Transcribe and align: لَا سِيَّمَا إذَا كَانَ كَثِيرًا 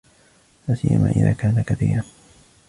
لَا 0.67 0.75
سِيَّمَا 0.75 1.09
إذَا 1.11 1.31
كَانَ 1.33 1.61
كَثِيرًا 1.61 2.03